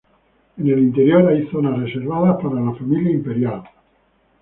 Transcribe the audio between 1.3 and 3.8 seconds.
zonas reservadas para la familia imperial.